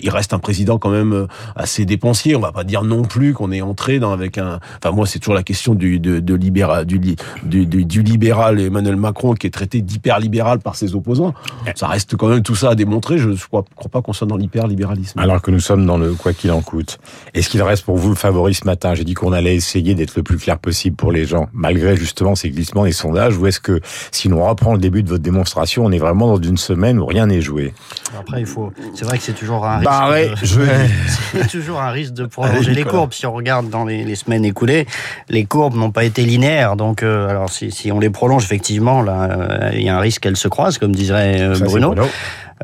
Il 0.02 0.10
reste 0.10 0.34
un 0.34 0.40
président 0.40 0.78
quand 0.78 0.90
même 0.90 1.28
assez 1.56 1.86
dépensier. 1.86 2.36
On 2.36 2.40
va 2.40 2.52
pas 2.52 2.64
dire 2.64 2.84
non 2.84 3.04
plus 3.04 3.34
qu'on 3.34 3.52
est 3.52 3.62
entré 3.62 4.00
avec 4.04 4.38
un. 4.38 4.60
Enfin 4.78 4.94
moi 4.96 5.06
c'est 5.06 5.20
toujours 5.20 5.36
la 5.36 5.44
question 5.44 5.76
du 5.76 6.00
de, 6.00 6.36
libéral 6.36 6.86
du, 6.86 7.00
du, 7.00 7.16
du, 7.44 7.86
du 7.86 8.04
Emmanuel 8.32 8.96
Macron 8.96 9.34
qui 9.34 9.48
est 9.48 9.50
traité 9.50 9.82
d'hyper 9.82 10.20
libéral 10.20 10.60
par 10.60 10.76
ses 10.76 10.96
opposants. 10.96 11.34
Ça 11.76 11.88
reste 11.88 12.16
quand 12.16 12.28
même 12.28 12.44
tout 12.44 12.56
ça 12.56 12.72
à 12.72 12.76
démontrer. 12.76 13.18
Je 13.18 13.30
ne 13.30 13.36
crois, 13.36 13.64
crois 13.76 13.90
pas 13.92 14.02
qu'on 14.02 14.14
soit 14.14 14.28
dans 14.28 14.38
l'hyper 14.38 14.68
libéralisme. 14.68 15.20
Alors 15.20 15.42
que 15.42 15.52
nous 15.52 15.60
sommes 15.60 15.86
dans 15.86 15.98
le 15.98 16.14
quoi 16.14 16.34
qu'il 16.34 16.52
en 16.52 16.62
coûte. 16.62 17.00
Est-ce 17.34 17.50
qu'il 17.50 17.62
reste 17.64 17.86
pour 17.86 17.98
vous 17.98 18.10
le 18.10 18.16
favori 18.16 18.54
ce 18.54 18.66
matin? 18.66 18.94
J'ai 18.94 19.04
dit 19.04 19.14
qu'on 19.14 19.34
allait 19.34 19.56
essayer 19.56 19.96
d'être 19.96 20.16
le 20.16 20.24
plus 20.24 20.38
clair 20.38 20.60
possible 20.60 20.96
pour 20.96 21.12
les 21.12 21.26
gens, 21.26 21.48
malgré 21.54 21.96
justement 21.96 22.36
ces 22.36 22.50
glissements 22.50 22.84
des 22.84 22.92
sondages. 22.92 23.38
Ou 23.38 23.48
est-ce 23.48 23.60
que, 23.60 23.80
si 24.12 24.28
l'on 24.28 24.46
reprend 24.48 24.74
le 24.74 24.80
début 24.80 25.04
de 25.04 25.10
votre 25.10 25.24
démonstration, 25.24 25.86
on 25.86 25.92
est 25.92 25.98
vraiment 25.98 26.28
dans 26.38 26.42
une 26.42 26.58
semaine 26.58 27.00
où 27.00 27.06
rien 27.06 27.26
n'est 27.28 27.42
joué? 27.42 27.74
Après, 28.20 28.42
il 28.42 28.46
faut. 28.46 28.72
C'est 28.94 29.06
vrai 29.06 29.18
que 29.18 29.24
c'est 29.24 29.34
toujours 29.34 29.66
un 29.66 29.78
risque. 29.78 29.86
Barré, 29.90 30.30
de- 30.30 30.36
je 30.46 30.62
C'est 31.34 31.48
toujours 31.48 31.80
un 31.80 31.90
risque 31.92 32.14
de 32.14 32.26
prolonger 32.26 32.58
Allez, 32.58 32.66
les 32.70 32.76
Nicolas. 32.78 32.92
courbes. 32.98 33.14
Si 33.14 33.26
on 33.26 33.34
regarde 33.34 33.70
dans 33.70 33.86
les, 33.86 34.04
les 34.04 34.16
semaines 34.16 34.46
écoulées, 34.46 34.86
les 35.30 35.46
courbes 35.46 35.76
n'ont 35.76 35.92
pas 35.92 36.04
été 36.04 36.24
linéaires. 36.24 36.76
Donc, 36.76 37.04
euh, 37.04 37.28
alors 37.30 37.50
si, 37.50 37.72
si 37.72 37.92
on 37.92 38.00
les 38.00 38.10
prolonge, 38.20 38.44
effectivement, 38.44 39.02
là, 39.02 39.30
euh, 39.32 39.70
il 39.76 39.84
y 39.84 39.88
a 39.88 39.96
un 39.96 40.00
risque 40.02 40.24
qu'elles 40.24 40.36
se 40.36 40.50
croisent, 40.50 40.78
comme 40.78 40.94
dirait 40.94 41.40
euh, 41.40 41.56
Ça, 41.56 41.64
Bruno. 41.64 41.96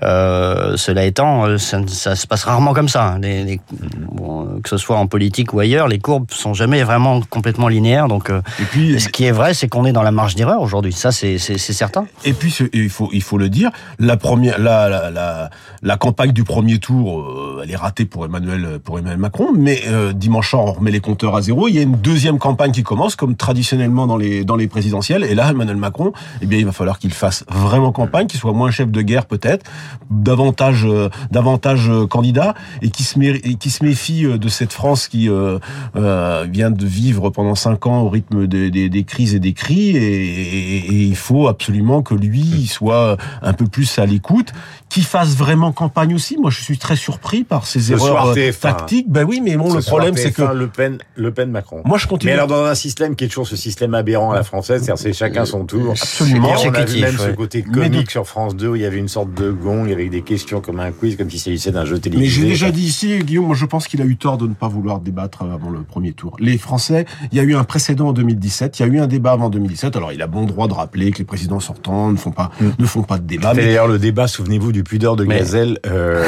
Euh, 0.03 0.75
cela 0.77 1.05
étant, 1.05 1.45
euh, 1.45 1.57
ça, 1.57 1.79
ça 1.87 2.15
se 2.15 2.27
passe 2.27 2.43
rarement 2.43 2.73
comme 2.73 2.89
ça. 2.89 3.17
Les, 3.21 3.43
les- 3.43 3.61
bon, 4.11 4.59
que 4.61 4.69
ce 4.69 4.77
soit 4.77 4.97
en 4.97 5.07
politique 5.07 5.53
ou 5.53 5.59
ailleurs, 5.59 5.87
les 5.87 5.99
courbes 5.99 6.25
sont 6.31 6.53
jamais 6.53 6.83
vraiment 6.83 7.21
complètement 7.29 7.67
linéaires. 7.69 8.07
Donc, 8.07 8.29
euh, 8.29 8.41
Et 8.59 8.65
puis 8.65 8.99
ce 8.99 9.07
qui 9.09 9.23
est 9.25 9.31
vrai, 9.31 9.53
c'est 9.53 9.67
qu'on 9.67 9.85
est 9.85 9.93
dans 9.93 10.03
la 10.03 10.11
marge 10.11 10.35
d'erreur 10.35 10.61
aujourd'hui. 10.61 10.91
Ça, 10.93 11.11
c'est 11.11 11.37
certain. 11.37 12.05
Et 12.25 12.33
puis 12.33 12.53
il 12.73 12.89
faut 12.89 13.09
il 13.13 13.21
faut 13.23 13.37
le 13.37 13.49
dire, 13.49 13.71
la 13.99 14.17
première 14.17 14.59
la 14.59 14.89
la 14.89 15.09
la, 15.11 15.49
la 15.81 15.97
campagne 15.97 16.31
du 16.31 16.43
premier 16.43 16.79
tour, 16.79 17.59
elle 17.63 17.71
est 17.71 17.75
ratée 17.75 18.05
pour 18.05 18.25
Emmanuel 18.25 18.79
pour 18.83 18.99
Emmanuel 18.99 19.19
Macron, 19.19 19.49
mais 19.55 19.81
euh, 19.87 20.11
dimanche 20.13 20.49
soir 20.49 20.63
on 20.65 20.73
remet 20.73 20.91
les 20.91 20.99
compteurs 20.99 21.35
à 21.35 21.41
zéro. 21.41 21.67
Il 21.67 21.75
y 21.75 21.79
a 21.79 21.83
une 21.83 21.95
deuxième 21.97 22.37
campagne 22.37 22.71
qui 22.71 22.83
commence 22.83 23.15
comme 23.15 23.35
traditionnellement 23.35 24.07
dans 24.07 24.17
les 24.17 24.43
dans 24.43 24.55
les 24.57 24.67
présidentielles. 24.67 25.23
Et 25.23 25.35
là 25.35 25.49
Emmanuel 25.51 25.77
Macron, 25.77 26.11
eh 26.41 26.45
bien 26.45 26.59
il 26.59 26.65
va 26.65 26.71
falloir 26.73 26.99
qu'il 26.99 27.13
fasse 27.13 27.45
vraiment 27.49 27.91
campagne, 27.91 28.27
qu'il 28.27 28.39
soit 28.39 28.53
moins 28.53 28.71
chef 28.71 28.91
de 28.91 29.01
guerre 29.01 29.25
peut-être, 29.25 29.65
davantage 30.09 30.85
euh, 30.85 31.09
davantage 31.31 31.89
euh, 31.89 32.07
candidat 32.07 32.53
et 32.81 32.89
qui 32.89 33.03
se 33.03 33.19
et 33.19 33.55
qui 33.55 33.69
se 33.69 33.83
méfie 33.83 34.25
euh, 34.25 34.37
de 34.37 34.49
cette 34.49 34.73
France 34.73 35.07
qui 35.07 35.29
euh, 35.29 35.57
euh, 35.95 36.45
vient 36.49 36.71
de 36.71 36.85
vivre 36.85 37.29
pendant 37.29 37.55
cinq 37.55 37.85
ans 37.87 38.01
au 38.01 38.09
rythme 38.09 38.47
des, 38.47 38.69
des, 38.71 38.89
des 38.89 39.03
crises 39.03 39.33
et 39.35 39.39
des 39.39 39.53
cris 39.53 39.89
et, 39.95 39.97
et- 39.97 40.85
et 40.85 41.03
il 41.03 41.15
faut 41.15 41.47
absolument 41.47 42.01
que 42.01 42.13
lui 42.13 42.67
soit 42.67 43.17
un 43.41 43.53
peu 43.53 43.65
plus 43.65 43.97
à 43.99 44.05
l'écoute, 44.05 44.51
qu'il 44.89 45.03
fasse 45.03 45.35
vraiment 45.35 45.71
campagne 45.71 46.13
aussi. 46.13 46.37
Moi 46.37 46.51
je 46.51 46.61
suis 46.61 46.77
très 46.77 46.95
surpris 46.95 47.43
par 47.43 47.65
ces 47.65 47.79
Ce 47.79 47.93
erreurs 47.93 48.07
soir, 48.07 48.35
TF1. 48.35 48.59
tactiques. 48.59 49.09
Ben 49.09 49.23
oui, 49.27 49.41
mais 49.43 49.55
bon 49.57 49.69
Ce 49.71 49.77
le 49.77 49.81
problème 49.81 50.15
c'est 50.15 50.31
que 50.31 50.41
TF1, 50.41 50.53
Le 50.53 50.67
Pen, 50.67 50.97
Le 51.15 51.31
Pen 51.31 51.49
Macron. 51.51 51.81
moi 51.85 51.97
je 51.97 52.05
Mais 52.05 52.09
continue. 52.09 52.31
alors 52.33 52.47
dans 52.47 52.65
un 52.65 52.75
système 52.75 53.15
qui 53.15 53.25
est 53.25 53.27
toujours 53.27 53.47
ce 53.47 53.55
système 53.55 53.93
aberrant 53.93 54.31
à 54.31 54.35
la 54.35 54.43
française, 54.43 54.81
c'est-à-dire 54.83 55.01
c'est 55.01 55.13
chacun 55.13 55.45
son 55.45 55.65
tour. 55.65 55.91
Absolument. 55.91 56.49
Et 56.55 56.67
on 56.67 56.73
a 56.73 56.85
vu 56.85 57.01
même 57.01 57.17
ce 57.17 57.29
côté 57.31 57.63
Mais 57.67 57.73
comique 57.89 58.05
de- 58.07 58.11
sur 58.11 58.27
France 58.27 58.55
2 58.55 58.69
où 58.69 58.75
il 58.75 58.81
y 58.81 58.85
avait 58.85 58.97
une 58.99 59.07
sorte 59.07 59.33
de 59.33 59.49
gong 59.83 59.91
avec 59.91 60.09
des 60.09 60.21
questions 60.21 60.61
comme 60.61 60.79
un 60.79 60.91
quiz, 60.91 61.15
comme 61.17 61.29
s'il 61.29 61.39
s'agissait 61.39 61.71
d'un 61.71 61.85
jeu 61.85 61.95
Mais 61.95 61.99
télévisé. 62.01 62.29
j'ai 62.41 62.47
déjà 62.47 62.71
dit 62.71 62.83
ici, 62.85 63.17
Guillaume, 63.19 63.47
moi 63.47 63.55
je 63.55 63.65
pense 63.65 63.87
qu'il 63.87 64.01
a 64.01 64.05
eu 64.05 64.17
tort 64.17 64.37
de 64.37 64.47
ne 64.47 64.53
pas 64.53 64.67
vouloir 64.67 64.99
débattre 64.99 65.43
avant 65.43 65.69
le 65.69 65.81
premier 65.83 66.13
tour. 66.13 66.35
Les 66.39 66.57
Français, 66.57 67.05
il 67.31 67.37
y 67.37 67.41
a 67.41 67.43
eu 67.43 67.55
un 67.55 67.63
précédent 67.63 68.09
en 68.09 68.13
2017, 68.13 68.79
il 68.79 68.81
y 68.81 68.85
a 68.85 68.87
eu 68.87 68.99
un 68.99 69.07
débat 69.07 69.31
avant 69.31 69.49
2017. 69.49 69.95
Alors 69.95 70.11
il 70.11 70.21
a 70.21 70.27
bon 70.27 70.45
droit 70.45 70.67
de 70.67 70.73
rappeler 70.73 71.11
que 71.11 71.19
les 71.19 71.25
présidents 71.25 71.59
sortants 71.59 72.11
ne 72.11 72.17
font 72.17 72.31
pas, 72.31 72.51
Mm. 72.61 72.65
ne 72.79 72.85
font 72.85 73.03
pas 73.03 73.17
de 73.17 73.25
débat. 73.25 73.53
Mais, 73.53 73.65
d'ailleurs 73.65 73.87
le 73.87 73.99
débat, 73.99 74.27
souvenez-vous, 74.27 74.71
du 74.71 74.83
pudeur 74.83 75.15
de 75.15 75.23
Mais- 75.25 75.39
gazelle 75.39 75.79
euh, 75.85 76.23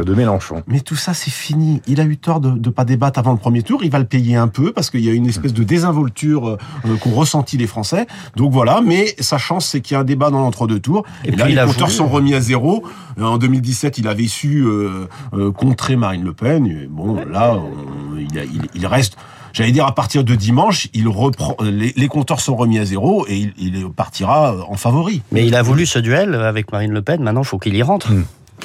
euh, 0.00 0.04
de 0.04 0.14
Mélenchon. 0.14 0.62
mais 0.66 0.80
tout 0.80 0.96
ça 0.96 1.14
c'est 1.14 1.30
fini. 1.30 1.80
Il 1.86 2.00
a 2.00 2.04
eu 2.04 2.16
tort 2.16 2.40
de 2.40 2.50
ne 2.50 2.70
pas 2.70 2.84
débattre 2.84 3.18
avant 3.18 3.32
le 3.32 3.38
premier 3.38 3.62
tour. 3.62 3.82
Il 3.84 3.90
va 3.90 3.98
le 3.98 4.04
payer 4.04 4.36
un 4.36 4.48
peu 4.48 4.72
parce 4.72 4.90
qu'il 4.90 5.00
y 5.00 5.08
a 5.08 5.12
une 5.12 5.26
espèce 5.26 5.52
de 5.52 5.62
désinvolture 5.64 6.48
euh, 6.48 6.96
qu'ont 7.00 7.10
ressenti 7.10 7.56
les 7.56 7.66
Français. 7.66 8.06
Donc 8.36 8.52
voilà. 8.52 8.80
Mais 8.84 9.14
sa 9.20 9.38
chance 9.38 9.66
c'est 9.66 9.80
qu'il 9.80 9.94
y 9.94 9.96
a 9.96 10.00
un 10.00 10.04
débat 10.04 10.30
dans 10.30 10.40
l'entre-deux 10.40 10.80
tours. 10.80 11.04
Et 11.24 11.28
Et, 11.28 11.36
là 11.36 11.44
puis, 11.44 11.54
il 11.54 11.58
les 11.58 11.64
compteurs 11.66 11.90
sont 11.90 12.08
remis 12.08 12.34
à 12.34 12.40
zéro. 12.40 12.81
Euh, 13.18 13.24
En 13.24 13.38
2017, 13.38 13.98
il 13.98 14.08
avait 14.08 14.26
su 14.26 14.62
euh, 14.64 15.06
euh, 15.34 15.50
contrer 15.52 15.96
Marine 15.96 16.24
Le 16.24 16.32
Pen. 16.32 16.66
Et 16.66 16.86
bon 16.88 17.16
là, 17.30 17.56
on- 17.56 18.16
il, 18.18 18.38
a- 18.38 18.44
il- 18.44 18.68
il 18.74 18.86
reste. 18.86 19.16
J'allais 19.52 19.72
dire 19.72 19.84
à 19.86 19.94
partir 19.94 20.24
de 20.24 20.34
dimanche, 20.34 20.88
il 20.94 21.06
reprend 21.08 21.56
les, 21.62 21.92
les 21.94 22.08
compteurs 22.08 22.40
sont 22.40 22.56
remis 22.56 22.78
à 22.78 22.86
zéro 22.86 23.26
et 23.28 23.36
il, 23.36 23.52
il 23.58 23.86
partira 23.90 24.56
en 24.66 24.76
favori. 24.76 25.20
Mais 25.30 25.46
il 25.46 25.54
a 25.54 25.60
voulu 25.62 25.84
ce 25.84 25.98
duel 25.98 26.34
avec 26.34 26.72
Marine 26.72 26.92
Le 26.92 27.02
Pen. 27.02 27.22
Maintenant, 27.22 27.42
il 27.42 27.46
faut 27.46 27.58
qu'il 27.58 27.76
y 27.76 27.82
rentre. 27.82 28.10
Hmm. 28.12 28.24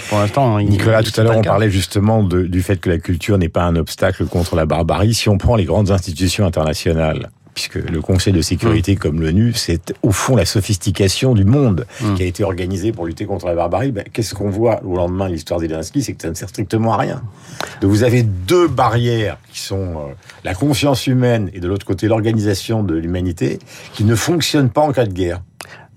Pour 0.10 0.20
l'instant, 0.20 0.60
il- 0.60 0.70
Nicolas, 0.70 1.04
tout 1.04 1.20
à 1.20 1.24
l'heure, 1.24 1.38
on 1.38 1.42
parlait 1.42 1.70
justement 1.72 2.24
de- 2.24 2.44
du 2.44 2.62
fait 2.62 2.78
que 2.78 2.90
la 2.90 3.00
culture 3.00 3.38
n'est 3.38 3.50
pas 3.50 3.64
un 3.64 3.76
obstacle 3.76 4.26
contre 4.28 4.56
la 4.56 4.66
barbarie. 4.66 5.14
Si 5.14 5.28
on 5.28 5.38
prend 5.38 5.56
les 5.58 5.66
grandes 5.66 5.92
institutions 5.92 6.46
internationales, 6.46 7.32
puisque 7.58 7.74
le 7.90 8.02
Conseil 8.02 8.34
de 8.34 8.42
sécurité 8.44 8.96
comme 8.96 9.20
l'ONU, 9.20 9.52
c'est 9.56 9.92
au 10.04 10.12
fond 10.12 10.36
la 10.36 10.46
sophistication 10.46 11.34
du 11.34 11.44
monde 11.44 11.88
Mm. 12.04 12.14
qui 12.14 12.22
a 12.22 12.26
été 12.28 12.44
organisé 12.44 12.92
pour 12.92 13.08
lutter 13.08 13.26
contre 13.26 13.48
la 13.48 13.56
barbarie. 13.56 13.92
Ben, 13.92 14.04
Qu'est-ce 14.14 14.36
qu'on 14.36 14.52
voit 14.52 14.80
au 14.84 14.96
lendemain 14.96 15.28
de 15.28 15.34
l'histoire 15.34 15.60
Zelensky 15.60 16.04
C'est 16.04 16.14
que 16.14 16.22
ça 16.22 16.30
ne 16.30 16.36
sert 16.36 16.50
strictement 16.50 16.94
à 16.94 16.98
rien. 16.98 17.24
Donc 17.82 17.90
vous 17.90 18.04
avez 18.04 18.22
deux 18.22 18.68
barrières 18.68 19.38
qui 19.52 19.60
sont 19.62 19.76
euh, 19.96 20.14
la 20.44 20.54
confiance 20.54 21.08
humaine 21.08 21.50
et 21.52 21.60
de 21.60 21.68
l'autre 21.68 21.86
côté 21.88 22.08
l'organisation 22.08 22.84
de 22.84 22.94
l'humanité 22.94 23.58
qui 23.94 24.04
ne 24.04 24.14
fonctionnent 24.14 24.70
pas 24.70 24.82
en 24.82 24.92
cas 24.92 25.06
de 25.08 25.14
guerre. 25.14 25.42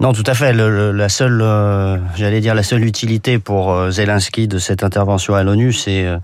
Non, 0.00 0.14
tout 0.14 0.24
à 0.26 0.32
fait. 0.32 0.54
Le, 0.54 0.70
le- 0.70 0.92
la 0.92 1.10
seule, 1.10 1.40
euh, 1.42 1.98
j'allais 2.16 2.40
dire, 2.40 2.54
la 2.54 2.62
seule 2.62 2.84
utilité 2.86 3.38
pour 3.38 3.70
euh, 3.74 3.90
Zelensky 3.90 4.48
de 4.48 4.58
cette 4.58 4.82
intervention 4.82 5.34
à 5.34 5.42
l'ONU, 5.42 5.74
c'est, 5.74 6.06
euh, 6.06 6.16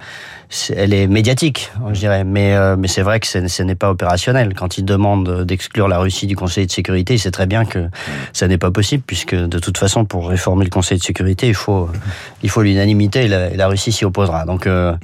c'est- 0.46 0.46
elle 0.75 0.95
est 0.95 1.07
médiatique, 1.07 1.73
je 1.93 1.99
dirais. 1.99 2.25
Mais, 2.25 2.55
euh, 2.55 2.77
mais 2.79 2.89
c'est 2.89 3.03
vrai 3.03 3.21
que 3.21 3.27
ce 3.27 3.63
n'est 3.63 3.75
pas 3.75 3.91
opérationnel. 3.91 4.55
Quand 4.55 4.79
il 4.79 4.85
demande 4.85 5.45
d'exclure 5.45 5.89
la 5.89 5.99
Russie 5.99 6.27
du 6.27 6.37
Conseil 6.37 6.67
de 6.67 6.71
sécurité, 6.71 7.15
il 7.15 7.19
sait 7.19 7.31
très 7.31 7.47
bien 7.47 7.65
que 7.65 7.89
ça 8.33 8.49
n'est 8.49 8.59
pas 8.59 8.71
possible, 8.71 9.03
puisque 9.07 9.35
de 9.35 9.59
toute 9.59 9.79
façon, 9.79 10.05
pour 10.05 10.29
réformer 10.29 10.65
le 10.65 10.71
Conseil 10.71 10.99
de 10.99 11.03
sécurité, 11.03 11.49
il 11.49 11.55
faut, 11.55 11.89
il 12.43 12.51
faut 12.51 12.63
l'unanimité 12.63 13.25
et 13.25 13.29
la, 13.29 13.69
Russie 13.69 13.93
s'y 13.93 14.05
opposera. 14.05 14.45
Donc, 14.45 14.67
euh, 14.67 14.95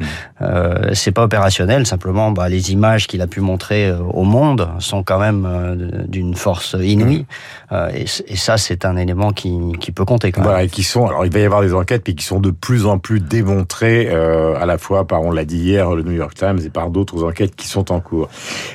euh, 0.41 0.91
c'est 0.95 1.13
pas 1.13 1.25
opérationnel. 1.25 1.87
Simplement, 1.87 2.31
bah, 2.31 2.49
les 2.49 2.73
images 2.73 3.07
qu'il 3.07 3.21
a 3.23 3.27
pu 3.27 3.41
montrer 3.41 3.89
euh, 3.89 3.99
au 3.99 4.25
monde 4.25 4.69
sont 4.79 5.03
quand 5.03 5.19
même 5.19 5.47
euh, 5.47 5.75
d'une 6.07 6.35
force 6.35 6.77
inouïe. 6.81 7.27
Euh, 7.73 7.91
et, 7.95 8.37
ça, 8.37 8.59
c'est 8.59 8.85
un 8.85 8.97
élément 8.97 9.33
qui, 9.33 9.57
qui 9.81 9.93
peut 9.93 10.05
compter 10.05 10.33
quand 10.33 10.41
même. 10.41 10.51
Voilà, 10.51 10.65
et 10.65 10.69
qui 10.69 10.83
sont, 10.83 11.07
alors 11.07 11.25
il 11.25 11.33
va 11.33 11.39
y 11.39 11.45
avoir 11.45 11.63
des 11.63 11.75
enquêtes, 11.75 12.03
mais 12.07 12.15
qui 12.15 12.25
sont 12.25 12.41
de 12.41 12.51
plus 12.51 12.87
en 12.87 12.99
plus 12.99 13.21
démontrées, 13.21 14.09
à 14.09 14.67
la 14.67 14.79
fois 14.79 15.07
par, 15.07 15.23
on 15.23 15.32
l'a 15.33 15.45
dit 15.45 15.59
hier, 15.59 15.95
le 15.95 16.03
New 16.03 16.12
York 16.12 16.35
Times 16.35 16.59
et 16.65 16.71
par 16.71 16.91
d'autres 16.91 17.23
enquêtes 17.25 17.55
qui 17.57 17.67
sont 17.67 17.91
en 17.93 18.01
cours. 18.01 18.29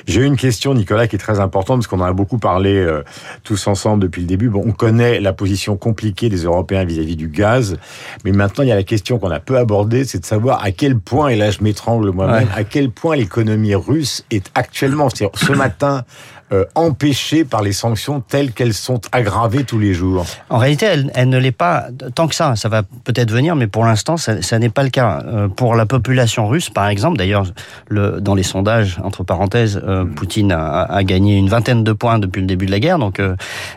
J'ai 0.06 0.22
une 0.24 0.36
question, 0.36 0.74
Nicolas, 0.74 1.06
qui 1.08 1.16
est 1.16 1.18
très 1.18 1.40
importante, 1.40 1.78
parce 1.78 1.86
qu'on 1.86 2.00
en 2.00 2.04
a 2.04 2.12
beaucoup 2.12 2.38
parlé 2.38 2.74
euh, 2.76 3.02
tous 3.44 3.66
ensemble 3.66 4.02
depuis 4.02 4.20
le 4.22 4.26
début. 4.26 4.48
Bon, 4.48 4.62
on 4.66 4.72
connaît 4.72 5.20
la 5.20 5.32
position 5.32 5.76
compliquée 5.76 6.28
des 6.28 6.44
Européens 6.44 6.84
vis-à-vis 6.84 7.16
du 7.16 7.28
gaz, 7.28 7.76
mais 8.24 8.32
maintenant 8.32 8.64
il 8.64 8.68
y 8.68 8.72
a 8.72 8.76
la 8.76 8.82
question 8.82 9.18
qu'on 9.18 9.30
a 9.30 9.40
peu 9.40 9.56
abordée, 9.58 10.04
c'est 10.04 10.18
de 10.20 10.24
savoir 10.26 10.62
à 10.64 10.70
quel 10.72 10.98
point, 10.98 11.28
et 11.28 11.36
là 11.36 11.50
je 11.50 11.62
m'étrangle 11.62 12.10
moi-même, 12.10 12.48
Ouais. 12.48 12.54
à 12.54 12.64
quel 12.64 12.90
point 12.90 13.16
l'économie 13.16 13.74
russe 13.74 14.24
est 14.30 14.50
actuellement, 14.54 15.08
c'est-à-dire 15.10 15.38
ce 15.38 15.52
matin, 15.52 16.04
euh, 16.52 16.64
empêchée 16.74 17.44
par 17.44 17.62
les 17.62 17.72
sanctions 17.72 18.20
telles 18.20 18.52
qu'elles 18.52 18.74
sont 18.74 19.00
aggravées 19.12 19.64
tous 19.64 19.78
les 19.78 19.94
jours. 19.94 20.24
En 20.50 20.58
réalité, 20.58 20.86
elle, 20.86 21.10
elle 21.14 21.28
ne 21.28 21.38
l'est 21.38 21.52
pas 21.52 21.86
tant 22.14 22.28
que 22.28 22.34
ça. 22.34 22.56
Ça 22.56 22.68
va 22.68 22.82
peut-être 23.04 23.30
venir, 23.30 23.56
mais 23.56 23.66
pour 23.66 23.84
l'instant, 23.84 24.16
ça, 24.16 24.40
ça 24.42 24.58
n'est 24.58 24.68
pas 24.70 24.82
le 24.82 24.90
cas. 24.90 25.22
Euh, 25.26 25.48
pour 25.48 25.74
la 25.74 25.86
population 25.86 26.48
russe, 26.48 26.70
par 26.70 26.88
exemple, 26.88 27.16
d'ailleurs, 27.18 27.44
le, 27.88 28.20
dans 28.20 28.34
les 28.34 28.42
sondages, 28.42 28.98
entre 29.04 29.24
parenthèses, 29.24 29.80
euh, 29.86 30.04
Poutine 30.04 30.52
a, 30.52 30.82
a 30.82 31.02
gagné 31.04 31.36
une 31.36 31.48
vingtaine 31.48 31.84
de 31.84 31.92
points 31.92 32.18
depuis 32.18 32.40
le 32.40 32.46
début 32.46 32.66
de 32.66 32.70
la 32.70 32.80
guerre, 32.80 32.98
donc 32.98 33.20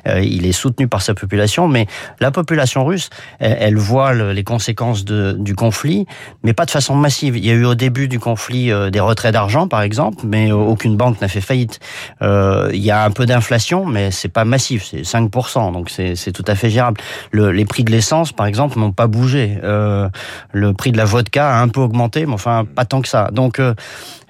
il 0.05 0.45
est 0.45 0.51
soutenu 0.51 0.87
par 0.87 1.01
sa 1.01 1.13
population. 1.13 1.67
Mais 1.67 1.87
la 2.19 2.31
population 2.31 2.85
russe, 2.85 3.09
elle, 3.39 3.57
elle 3.59 3.77
voit 3.77 4.13
le- 4.13 4.31
les 4.33 4.43
conséquences 4.43 5.05
de, 5.05 5.35
du 5.37 5.55
conflit, 5.55 6.05
mais 6.43 6.53
pas 6.53 6.65
de 6.65 6.71
façon 6.71 6.95
massive. 6.95 7.37
Il 7.37 7.45
y 7.45 7.51
a 7.51 7.53
eu 7.53 7.65
au 7.65 7.75
début 7.75 8.07
du 8.07 8.19
conflit 8.19 8.71
des 8.91 8.99
retraits 8.99 9.33
d'argent, 9.33 9.67
par 9.67 9.81
exemple, 9.81 10.23
mais 10.25 10.51
aucune 10.51 10.97
banque 10.97 11.19
n'a 11.21 11.27
fait 11.27 11.41
faillite. 11.41 11.79
Euh, 12.21 12.60
il 12.73 12.79
y 12.81 12.91
a 12.91 13.03
un 13.03 13.11
peu 13.11 13.25
d'inflation, 13.25 13.85
mais 13.85 14.11
c'est 14.11 14.29
pas 14.29 14.45
massif, 14.45 14.87
c'est 14.91 15.01
5%, 15.01 15.71
donc 15.73 15.89
c'est 15.89 16.15
c'est 16.15 16.31
tout 16.31 16.45
à 16.47 16.55
fait 16.55 16.69
gérable. 16.69 16.99
Le, 17.31 17.51
les 17.51 17.65
prix 17.65 17.83
de 17.83 17.91
l'essence, 17.91 18.31
par 18.31 18.45
exemple, 18.45 18.79
n'ont 18.79 18.91
pas 18.91 19.07
bougé. 19.07 19.57
Euh, 19.63 20.09
le 20.51 20.73
prix 20.73 20.91
de 20.91 20.97
la 20.97 21.05
vodka 21.05 21.57
a 21.57 21.61
un 21.61 21.67
peu 21.67 21.81
augmenté, 21.81 22.25
mais 22.25 22.33
enfin 22.33 22.65
pas 22.65 22.85
tant 22.85 23.01
que 23.01 23.07
ça. 23.07 23.29
Donc 23.31 23.59
euh, 23.59 23.73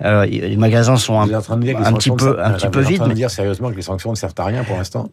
euh, 0.03 0.25
les 0.25 0.57
magasins 0.57 0.97
sont 0.97 1.19
un, 1.19 1.25
Vous 1.25 1.31
êtes 1.31 1.37
en 1.37 1.41
train 1.41 1.57
de 1.57 1.63
dire 1.63 1.75
que 1.75 1.81
les 1.81 1.87
un 1.87 1.93
petit 1.93 2.11
peu, 2.11 2.43
un 2.43 2.51
petit 2.51 2.65
vous 2.65 2.71
peu 2.71 2.79
êtes 2.79 2.85
en 2.85 2.89
vides. 2.89 2.97
train 2.97 3.05
de 3.05 3.09
mais 3.09 3.15
dire 3.15 3.29
sérieusement 3.31 3.69
que 3.69 3.75
les 3.75 3.81
sanctions 3.81 4.11
ne 4.11 4.15
servent 4.15 4.33
à 4.37 4.45
rien 4.45 4.63
pour 4.63 4.77
l'instant? 4.77 5.09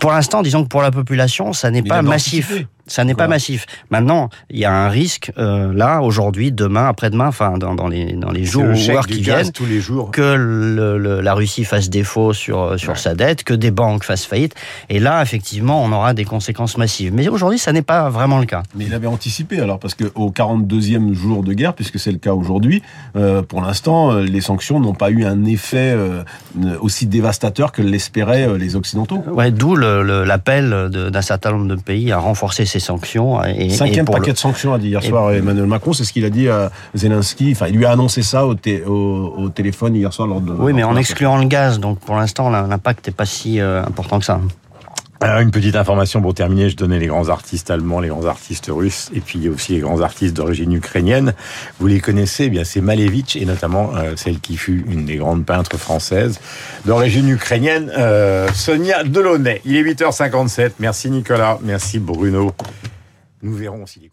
Pour 0.00 0.12
l'instant, 0.12 0.42
disons 0.42 0.62
que 0.62 0.68
pour 0.68 0.82
la 0.82 0.90
population, 0.90 1.52
ça 1.52 1.70
n'est 1.70 1.82
pas 1.82 2.02
massif. 2.02 2.52
Ça 2.86 3.04
n'est 3.04 3.14
pas 3.14 3.28
massif. 3.28 3.64
Maintenant, 3.90 4.28
il 4.50 4.58
y 4.58 4.64
a 4.66 4.72
un 4.72 4.88
risque 4.88 5.32
euh, 5.38 5.72
là, 5.72 6.00
aujourd'hui, 6.02 6.52
demain, 6.52 6.86
après-demain, 6.86 7.28
enfin 7.28 7.56
dans, 7.56 7.74
dans 7.74 7.88
les 7.88 8.12
dans 8.12 8.30
les 8.30 8.44
jours 8.44 8.64
le 8.64 8.74
ou 8.74 8.90
heures 8.90 9.06
qui 9.06 9.22
viennent, 9.22 9.50
tous 9.52 9.64
les 9.66 9.80
jours. 9.80 10.10
que 10.10 10.34
le- 10.36 10.98
le- 10.98 11.20
la 11.22 11.34
Russie 11.34 11.64
fasse 11.64 11.88
défaut 11.88 12.32
sur 12.34 12.78
sur 12.78 12.90
Ouais. 12.92 12.98
sa 12.98 13.14
dette, 13.14 13.42
que 13.42 13.54
des 13.54 13.70
banques 13.70 14.04
fassent 14.04 14.26
faillite, 14.26 14.54
et 14.90 14.98
là, 15.00 15.22
effectivement, 15.22 15.82
on 15.82 15.92
aura 15.92 16.12
des 16.14 16.24
conséquences 16.24 16.76
massives. 16.76 17.12
Mais 17.14 17.28
aujourd'hui, 17.28 17.58
ça 17.58 17.72
n'est 17.72 17.82
pas 17.82 18.10
vraiment 18.10 18.38
le 18.38 18.46
cas. 18.46 18.62
Mais 18.76 18.84
il 18.84 18.94
avait 18.94 19.06
anticipé 19.06 19.60
alors 19.60 19.78
parce 19.78 19.94
que 19.94 20.04
au 20.14 20.30
42e 20.30 21.14
jour 21.14 21.42
de 21.42 21.52
guerre, 21.54 21.74
puisque 21.74 21.98
c'est 21.98 22.12
le 22.12 22.18
cas 22.18 22.34
aujourd'hui, 22.34 22.82
euh, 23.16 23.42
pour 23.42 23.62
l'instant, 23.62 24.12
euh, 24.12 24.22
les 24.22 24.40
sanctions 24.42 24.78
n'ont 24.78 24.94
pas 24.94 25.10
eu 25.10 25.24
un 25.24 25.44
effet 25.46 25.94
euh, 25.96 26.22
aussi 26.80 27.06
dévastateur 27.06 27.72
que 27.72 27.82
l'espéraient 27.82 28.46
euh, 28.46 28.58
les 28.58 28.76
Occidentaux. 28.76 29.22
Ouais, 29.32 29.50
d'où 29.50 29.74
l'appel 29.74 30.88
d'un 30.90 31.22
certain 31.22 31.52
nombre 31.52 31.68
de 31.68 31.76
pays 31.80 32.12
à 32.12 32.18
renforcer 32.18 32.66
ces 32.74 32.80
sanctions. 32.86 33.44
Et, 33.44 33.66
et 33.66 33.70
Cinquième 33.70 34.04
le- 34.06 34.12
paquet 34.12 34.32
de 34.32 34.38
sanctions 34.38 34.72
a 34.74 34.78
dit 34.78 34.88
hier 34.88 35.00
et- 35.04 35.08
soir 35.08 35.32
Emmanuel 35.32 35.66
Macron, 35.66 35.92
c'est 35.92 36.04
ce 36.04 36.12
qu'il 36.12 36.24
a 36.24 36.30
dit 36.30 36.48
à 36.48 36.70
Zelensky. 36.94 37.52
Enfin, 37.52 37.66
il 37.68 37.76
lui 37.76 37.84
a 37.84 37.90
annoncé 37.92 38.22
ça 38.22 38.46
au, 38.46 38.54
té- 38.54 38.82
au, 38.84 39.34
au 39.38 39.48
téléphone 39.48 39.94
hier 39.94 40.12
soir 40.12 40.26
lors 40.28 40.40
de. 40.40 40.52
Oui, 40.52 40.72
mais 40.72 40.82
en 40.84 40.96
excluant 40.96 41.36
le 41.36 41.44
gaz, 41.46 41.78
donc 41.78 41.98
pour 42.00 42.16
l'instant, 42.16 42.50
l'impact 42.50 43.06
n'est 43.06 43.12
pas 43.12 43.26
si 43.26 43.60
euh, 43.60 43.82
important 43.84 44.18
que 44.18 44.24
ça. 44.24 44.40
Alors, 45.20 45.40
une 45.40 45.52
petite 45.52 45.76
information 45.76 46.20
pour 46.20 46.34
terminer, 46.34 46.68
je 46.68 46.76
donnais 46.76 46.98
les 46.98 47.06
grands 47.06 47.28
artistes 47.28 47.70
allemands, 47.70 48.00
les 48.00 48.08
grands 48.08 48.26
artistes 48.26 48.68
russes, 48.68 49.10
et 49.14 49.20
puis 49.20 49.38
il 49.38 49.44
y 49.44 49.48
a 49.48 49.50
aussi 49.50 49.72
les 49.72 49.80
grands 49.80 50.00
artistes 50.00 50.34
d'origine 50.34 50.72
ukrainienne. 50.72 51.34
Vous 51.78 51.86
les 51.86 52.00
connaissez, 52.00 52.44
eh 52.44 52.50
bien 52.50 52.64
c'est 52.64 52.80
Malevitch, 52.80 53.36
et 53.36 53.44
notamment 53.44 53.94
euh, 53.96 54.16
celle 54.16 54.40
qui 54.40 54.56
fut 54.56 54.84
une 54.88 55.06
des 55.06 55.16
grandes 55.16 55.46
peintres 55.46 55.78
françaises 55.78 56.40
d'origine 56.84 57.28
ukrainienne, 57.28 57.90
euh, 57.96 58.48
Sonia 58.52 59.04
Delaunay. 59.04 59.62
Il 59.64 59.76
est 59.76 59.82
8h57. 59.82 60.72
Merci 60.80 61.10
Nicolas, 61.10 61.58
merci 61.62 62.00
Bruno. 62.00 62.52
Nous 63.42 63.54
verrons 63.54 63.86
s'il 63.86 64.04
est 64.04 64.10